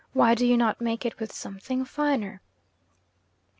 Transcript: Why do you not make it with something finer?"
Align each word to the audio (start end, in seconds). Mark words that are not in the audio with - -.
Why 0.13 0.33
do 0.33 0.47
you 0.47 0.57
not 0.57 0.81
make 0.81 1.05
it 1.05 1.19
with 1.19 1.31
something 1.31 1.85
finer?" 1.85 2.41